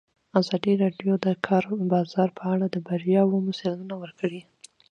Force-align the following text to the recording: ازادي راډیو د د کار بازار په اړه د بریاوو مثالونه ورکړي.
ازادي 0.39 0.73
راډیو 0.83 1.13
د 1.19 1.21
د 1.25 1.27
کار 1.45 1.63
بازار 1.93 2.29
په 2.37 2.43
اړه 2.53 2.65
د 2.69 2.77
بریاوو 2.87 3.45
مثالونه 3.47 3.95
ورکړي. 4.03 4.41